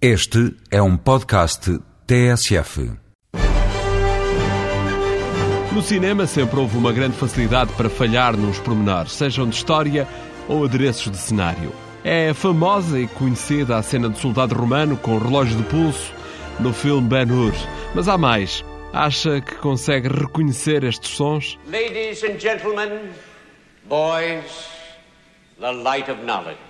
[0.00, 2.92] Este é um podcast TSF.
[5.72, 10.06] No cinema sempre houve uma grande facilidade para falhar nos pormenores, sejam de história
[10.46, 11.72] ou adereços de cenário.
[12.04, 16.12] É famosa e conhecida a cena do soldado romano com o relógio de pulso
[16.60, 17.54] no filme Ben-Hur.
[17.94, 18.62] Mas há mais.
[18.92, 21.58] Acha que consegue reconhecer estes sons?
[21.66, 23.12] Ladies and gentlemen,
[23.88, 24.68] boys,
[25.58, 26.65] the light of knowledge.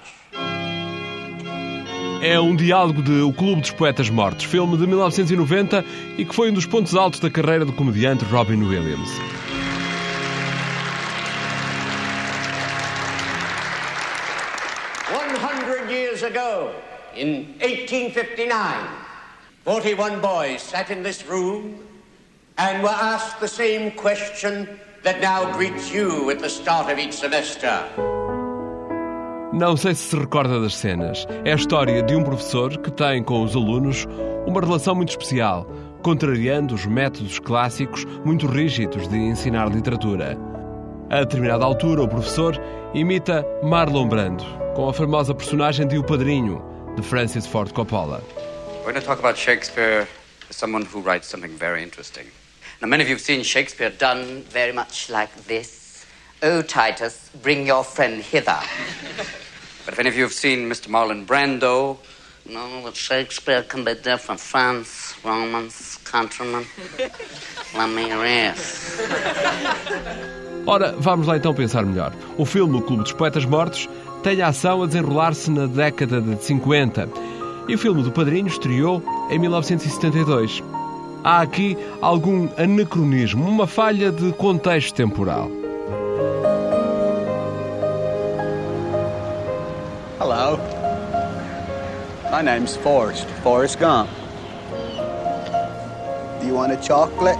[2.22, 5.84] É um diálogo de O Clube dos Poetas Mortos, filme de 1990
[6.18, 9.10] e que foi um dos pontos altos da carreira do comediante Robin Williams.
[15.88, 16.72] Years ago,
[17.14, 18.88] in 1859,
[19.64, 21.78] 41 boys sat in this room
[22.58, 24.66] and were asked the same question
[25.02, 27.84] that now greets you at the start of each semester.
[29.56, 31.26] Não sei se se recorda das cenas.
[31.42, 34.06] É a história de um professor que tem com os alunos
[34.46, 35.66] uma relação muito especial,
[36.02, 40.36] contrariando os métodos clássicos muito rígidos de ensinar literatura.
[41.08, 42.60] A determinada altura, o professor
[42.92, 44.44] imita Marlon Brando,
[44.74, 46.62] com a famosa personagem de O Padrinho,
[46.94, 48.22] de Francis Ford Coppola.
[48.84, 50.06] We're going to talk about Shakespeare
[50.50, 52.26] as someone who writes something very interesting.
[52.82, 56.04] Now, many of you have seen Shakespeare done very much like this.
[56.42, 58.60] Oh, Titus, bring your friend hither.
[59.86, 60.88] But if any of you have seen Mr.
[60.88, 61.96] Marlon Brando,
[62.48, 64.40] no, but Shakespeare can be different.
[64.40, 66.66] France, Romans, countrymen.
[67.74, 69.00] Let me rest.
[70.66, 72.12] Ora, vamos lá então pensar melhor.
[72.36, 73.88] O filme O Clube dos Poetas Mortos
[74.22, 77.08] tem a ação a desenrolar-se na década de 50
[77.68, 80.62] e o filme do Padrinho estreou em 1972.
[81.24, 85.50] Há aqui algum anacronismo, uma falha de contexto temporal.
[90.18, 90.58] Hello.
[92.30, 94.08] My name's Forrest, Forrest Gump.
[96.40, 97.38] Do you want a chocolate?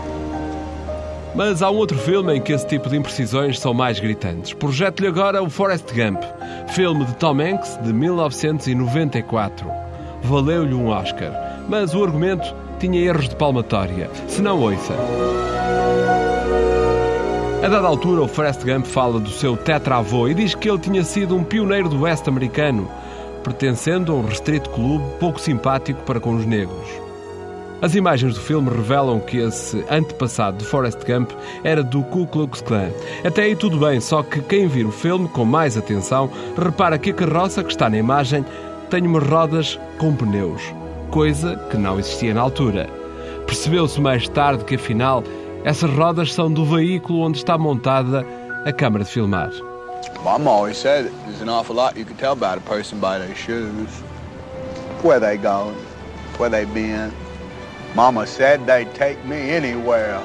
[1.35, 4.53] Mas há um outro filme em que esse tipo de imprecisões são mais gritantes.
[4.53, 6.23] Projeto-lhe agora o Forrest Gump,
[6.69, 9.67] filme de Tom Hanks de 1994.
[10.23, 11.33] Valeu-lhe um Oscar,
[11.67, 14.11] mas o argumento tinha erros de palmatória.
[14.29, 14.93] Se não, ouça.
[17.67, 21.03] A dada altura, o Forrest Gump fala do seu tetravô e diz que ele tinha
[21.03, 22.89] sido um pioneiro do oeste americano,
[23.43, 26.87] pertencendo a um restrito clube pouco simpático para com os negros.
[27.83, 31.33] As imagens do filme revelam que esse antepassado de Forrest Gump
[31.65, 32.91] era do Ku Klux Klan.
[33.25, 37.11] Até aí tudo bem, só que quem vir o filme com mais atenção repara que
[37.11, 38.45] a carroça que está na imagem
[38.91, 40.63] tem umas rodas com pneus,
[41.11, 42.89] coisa que não existia na altura.
[43.45, 45.25] Percebeu-se mais tarde que afinal
[45.67, 48.25] essas rodas são do veículo onde está montada
[48.65, 49.51] a câmara de filmar.
[50.23, 53.35] Mom always said there's an awful lot you can tell about a person by their
[53.35, 53.91] shoes.
[55.03, 55.75] Where they going,
[56.39, 57.11] where they been.
[57.97, 60.21] Mama said they'd take me anywhere.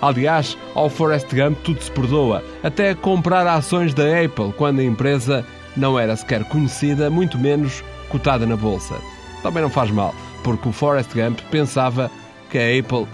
[0.00, 5.44] Aliás, ao Forrest Gump tudo se perdoa, até comprar ações da Apple quando a empresa
[5.76, 8.94] não era sequer conhecida, muito menos cotada na bolsa.
[9.42, 12.08] Também não faz mal, porque o Forrest Gump pensava
[12.48, 13.08] que a Apple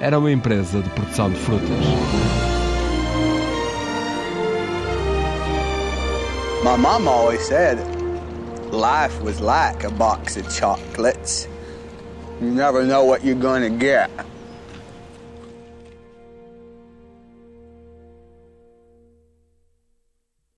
[0.00, 1.68] era uma empresa de produção de frutas.
[6.62, 7.78] My mom always said
[8.72, 11.48] life was like a box of chocolates.
[12.40, 14.10] You never know what you're gonna get.